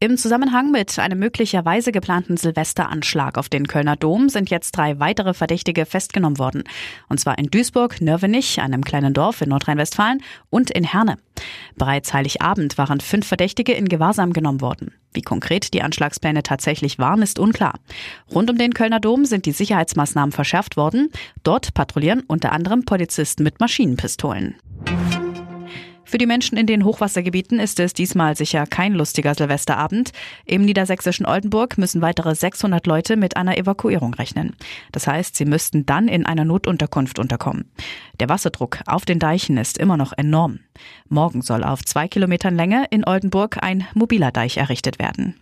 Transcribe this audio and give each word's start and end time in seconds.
Im 0.00 0.16
Zusammenhang 0.16 0.70
mit 0.70 0.96
einem 1.00 1.18
möglicherweise 1.18 1.90
geplanten 1.90 2.36
Silvesteranschlag 2.36 3.36
auf 3.36 3.48
den 3.48 3.66
Kölner 3.66 3.96
Dom 3.96 4.28
sind 4.28 4.48
jetzt 4.48 4.70
drei 4.76 5.00
weitere 5.00 5.34
Verdächtige 5.34 5.86
festgenommen 5.86 6.38
worden. 6.38 6.62
Und 7.08 7.18
zwar 7.18 7.36
in 7.36 7.46
Duisburg, 7.46 8.00
Nörvenich, 8.00 8.60
einem 8.60 8.84
kleinen 8.84 9.12
Dorf 9.12 9.40
in 9.40 9.48
Nordrhein-Westfalen 9.48 10.22
und 10.50 10.70
in 10.70 10.84
Herne. 10.84 11.16
Bereits 11.74 12.14
Heiligabend 12.14 12.78
waren 12.78 13.00
fünf 13.00 13.26
Verdächtige 13.26 13.72
in 13.72 13.88
Gewahrsam 13.88 14.32
genommen 14.32 14.60
worden. 14.60 14.94
Wie 15.14 15.22
konkret 15.22 15.74
die 15.74 15.82
Anschlagspläne 15.82 16.44
tatsächlich 16.44 17.00
waren, 17.00 17.20
ist 17.20 17.40
unklar. 17.40 17.80
Rund 18.32 18.48
um 18.50 18.56
den 18.56 18.74
Kölner 18.74 19.00
Dom 19.00 19.24
sind 19.24 19.46
die 19.46 19.52
Sicherheitsmaßnahmen 19.52 20.30
verschärft 20.30 20.76
worden. 20.76 21.10
Dort 21.42 21.74
patrouillieren 21.74 22.22
unter 22.28 22.52
anderem 22.52 22.84
Polizisten 22.84 23.42
mit 23.42 23.58
Maschinenpistolen. 23.58 24.54
Für 26.08 26.16
die 26.16 26.24
Menschen 26.24 26.56
in 26.56 26.66
den 26.66 26.86
Hochwassergebieten 26.86 27.60
ist 27.60 27.78
es 27.80 27.92
diesmal 27.92 28.34
sicher 28.34 28.64
kein 28.66 28.94
lustiger 28.94 29.34
Silvesterabend. 29.34 30.12
Im 30.46 30.62
niedersächsischen 30.64 31.26
Oldenburg 31.26 31.76
müssen 31.76 32.00
weitere 32.00 32.34
600 32.34 32.86
Leute 32.86 33.18
mit 33.18 33.36
einer 33.36 33.58
Evakuierung 33.58 34.14
rechnen. 34.14 34.56
Das 34.90 35.06
heißt, 35.06 35.36
sie 35.36 35.44
müssten 35.44 35.84
dann 35.84 36.08
in 36.08 36.24
einer 36.24 36.46
Notunterkunft 36.46 37.18
unterkommen. 37.18 37.70
Der 38.20 38.30
Wasserdruck 38.30 38.78
auf 38.86 39.04
den 39.04 39.18
Deichen 39.18 39.58
ist 39.58 39.76
immer 39.76 39.98
noch 39.98 40.14
enorm. 40.16 40.60
Morgen 41.10 41.42
soll 41.42 41.62
auf 41.62 41.84
zwei 41.84 42.08
Kilometern 42.08 42.56
Länge 42.56 42.86
in 42.88 43.06
Oldenburg 43.06 43.62
ein 43.62 43.86
mobiler 43.92 44.32
Deich 44.32 44.56
errichtet 44.56 44.98
werden. 44.98 45.34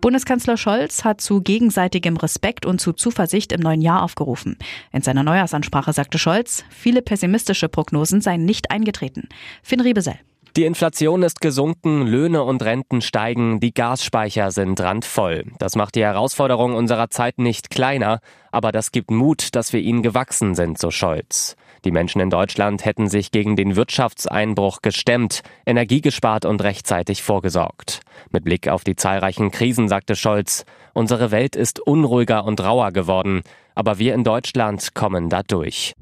Bundeskanzler 0.00 0.56
Scholz 0.56 1.04
hat 1.04 1.20
zu 1.20 1.42
gegenseitigem 1.42 2.16
Respekt 2.16 2.64
und 2.64 2.80
zu 2.80 2.94
Zuversicht 2.94 3.52
im 3.52 3.60
neuen 3.60 3.82
Jahr 3.82 4.02
aufgerufen. 4.02 4.56
In 4.92 5.02
seiner 5.02 5.22
Neujahrsansprache 5.22 5.92
sagte 5.92 6.18
Scholz, 6.18 6.64
viele 6.70 7.02
pessimistische 7.02 7.68
Prognosen 7.68 8.22
seien 8.22 8.44
nicht 8.46 8.70
eingetreten. 8.70 9.28
Finn 9.62 9.80
Riebesell. 9.80 10.18
Die 10.56 10.64
Inflation 10.64 11.22
ist 11.22 11.40
gesunken, 11.40 12.06
Löhne 12.06 12.42
und 12.42 12.62
Renten 12.62 13.02
steigen, 13.02 13.60
die 13.60 13.72
Gasspeicher 13.72 14.50
sind 14.50 14.80
randvoll. 14.80 15.44
Das 15.58 15.76
macht 15.76 15.94
die 15.94 16.02
Herausforderung 16.02 16.74
unserer 16.74 17.10
Zeit 17.10 17.38
nicht 17.38 17.70
kleiner, 17.70 18.20
aber 18.50 18.72
das 18.72 18.90
gibt 18.90 19.12
Mut, 19.12 19.54
dass 19.54 19.72
wir 19.72 19.80
ihnen 19.80 20.02
gewachsen 20.02 20.56
sind, 20.56 20.78
so 20.78 20.90
Scholz. 20.90 21.56
Die 21.84 21.90
Menschen 21.90 22.20
in 22.20 22.30
Deutschland 22.30 22.84
hätten 22.84 23.08
sich 23.08 23.30
gegen 23.30 23.56
den 23.56 23.76
Wirtschaftseinbruch 23.76 24.82
gestemmt, 24.82 25.42
Energie 25.64 26.00
gespart 26.00 26.44
und 26.44 26.62
rechtzeitig 26.62 27.22
vorgesorgt. 27.22 28.00
Mit 28.30 28.44
Blick 28.44 28.68
auf 28.68 28.84
die 28.84 28.96
zahlreichen 28.96 29.50
Krisen 29.50 29.88
sagte 29.88 30.14
Scholz, 30.14 30.64
unsere 30.92 31.30
Welt 31.30 31.56
ist 31.56 31.80
unruhiger 31.80 32.44
und 32.44 32.60
rauer 32.60 32.92
geworden, 32.92 33.42
aber 33.74 33.98
wir 33.98 34.14
in 34.14 34.24
Deutschland 34.24 34.94
kommen 34.94 35.30
da 35.30 35.42
durch. 35.42 35.94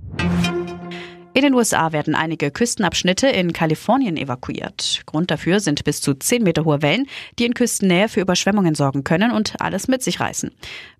In 1.38 1.42
den 1.42 1.54
USA 1.54 1.92
werden 1.92 2.16
einige 2.16 2.50
Küstenabschnitte 2.50 3.28
in 3.28 3.52
Kalifornien 3.52 4.16
evakuiert. 4.16 5.02
Grund 5.06 5.30
dafür 5.30 5.60
sind 5.60 5.84
bis 5.84 6.00
zu 6.00 6.14
10 6.14 6.42
Meter 6.42 6.64
hohe 6.64 6.82
Wellen, 6.82 7.06
die 7.38 7.46
in 7.46 7.54
Küstennähe 7.54 8.08
für 8.08 8.20
Überschwemmungen 8.20 8.74
sorgen 8.74 9.04
können 9.04 9.30
und 9.30 9.60
alles 9.60 9.86
mit 9.86 10.02
sich 10.02 10.18
reißen. 10.18 10.50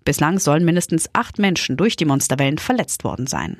Bislang 0.05 0.39
sollen 0.39 0.63
mindestens 0.63 1.09
acht 1.11 1.39
Menschen 1.39 1.75
durch 1.75 1.97
die 1.97 2.05
Monsterwellen 2.05 2.57
verletzt 2.57 3.03
worden 3.03 3.27
sein. 3.27 3.57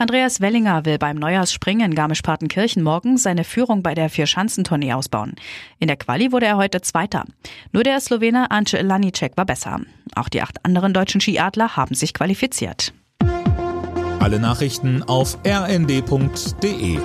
Andreas 0.00 0.40
Wellinger 0.40 0.86
will 0.86 0.96
beim 0.96 1.18
Neujahrsspringen 1.18 1.90
in 1.90 1.94
Garmisch-Partenkirchen 1.94 2.82
morgen 2.82 3.18
seine 3.18 3.44
Führung 3.44 3.82
bei 3.82 3.94
der 3.94 4.08
Vier-Schanzentournee 4.08 4.94
ausbauen. 4.94 5.34
In 5.78 5.88
der 5.88 5.98
Quali 5.98 6.32
wurde 6.32 6.46
er 6.46 6.56
heute 6.56 6.80
Zweiter. 6.80 7.26
Nur 7.72 7.82
der 7.84 8.00
Slowene 8.00 8.50
Ance 8.50 8.80
Lanicek 8.80 9.36
war 9.36 9.44
besser. 9.44 9.78
Auch 10.14 10.30
die 10.30 10.40
acht 10.40 10.64
anderen 10.64 10.94
deutschen 10.94 11.20
Skiadler 11.20 11.76
haben 11.76 11.94
sich 11.94 12.14
qualifiziert. 12.14 12.94
Alle 14.20 14.40
Nachrichten 14.40 15.02
auf 15.02 15.36
rnd.de 15.46 16.98